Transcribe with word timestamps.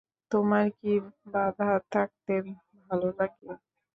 তোমার 0.31 0.65
কি 0.77 0.93
বাঁধা 1.33 1.69
থাকতে 1.91 2.33
ভালো 2.87 3.07
লাগে? 3.19 3.49